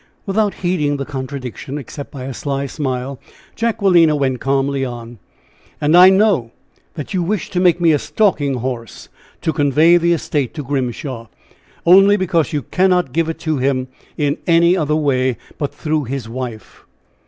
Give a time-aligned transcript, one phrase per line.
[0.25, 3.19] Without heeding the contradiction, except by a sly smile,
[3.55, 5.19] Jacquelina went calmly on:
[5.79, 6.49] "And I know
[6.95, 9.09] that you wish to make me a stalking horse,
[9.41, 11.27] to convey the estate to Grimshaw,
[11.85, 16.27] only because you cannot give it to him in any other way but through his
[16.27, 16.83] wife."